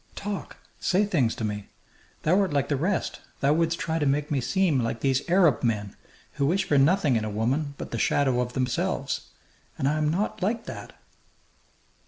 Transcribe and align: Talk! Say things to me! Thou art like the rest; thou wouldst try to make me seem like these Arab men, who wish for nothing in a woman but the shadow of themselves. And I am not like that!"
Talk! 0.15 0.57
Say 0.79 1.05
things 1.05 1.35
to 1.35 1.43
me! 1.43 1.67
Thou 2.23 2.39
art 2.39 2.51
like 2.51 2.69
the 2.69 2.75
rest; 2.75 3.21
thou 3.39 3.53
wouldst 3.53 3.77
try 3.77 3.99
to 3.99 4.05
make 4.07 4.31
me 4.31 4.41
seem 4.41 4.79
like 4.79 5.01
these 5.01 5.21
Arab 5.29 5.61
men, 5.61 5.95
who 6.31 6.47
wish 6.47 6.63
for 6.67 6.79
nothing 6.79 7.17
in 7.17 7.23
a 7.23 7.29
woman 7.29 7.75
but 7.77 7.91
the 7.91 7.99
shadow 7.99 8.41
of 8.41 8.53
themselves. 8.53 9.27
And 9.77 9.87
I 9.87 9.99
am 9.99 10.09
not 10.09 10.41
like 10.41 10.65
that!" 10.65 10.93